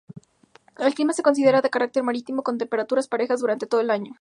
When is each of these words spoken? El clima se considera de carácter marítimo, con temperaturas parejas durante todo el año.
El 0.79 0.95
clima 0.95 1.13
se 1.13 1.21
considera 1.21 1.61
de 1.61 1.69
carácter 1.69 2.01
marítimo, 2.01 2.41
con 2.41 2.57
temperaturas 2.57 3.07
parejas 3.07 3.39
durante 3.39 3.67
todo 3.67 3.81
el 3.81 3.91
año. 3.91 4.09